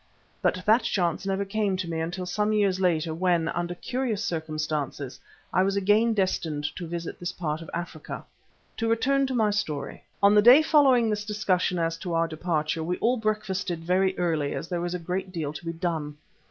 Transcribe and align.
But 0.41 0.63
that 0.65 0.81
chance 0.81 1.27
never 1.27 1.45
came 1.45 1.77
to 1.77 1.87
me 1.87 1.99
until 1.99 2.25
some 2.25 2.53
years 2.53 2.79
later 2.79 3.13
when, 3.13 3.49
under 3.49 3.75
curious 3.75 4.25
circumstances, 4.25 5.19
I 5.53 5.61
was 5.61 5.75
again 5.75 6.15
destined 6.15 6.65
to 6.77 6.87
visit 6.87 7.19
this 7.19 7.31
part 7.31 7.61
of 7.61 7.69
Africa. 7.71 8.25
To 8.77 8.89
return 8.89 9.27
to 9.27 9.35
my 9.35 9.51
story. 9.51 10.03
On 10.23 10.33
the 10.33 10.41
day 10.41 10.63
following 10.63 11.11
this 11.11 11.23
discussion 11.23 11.77
as 11.77 11.97
to 11.97 12.15
our 12.15 12.27
departure 12.27 12.83
we 12.83 12.97
all 12.97 13.17
breakfasted 13.17 13.81
very 13.83 14.17
early 14.17 14.55
as 14.55 14.67
there 14.67 14.81
was 14.81 14.95
a 14.95 14.97
great 14.97 15.31
deal 15.31 15.53
to 15.53 15.63
be 15.67 15.73
done. 15.73 16.17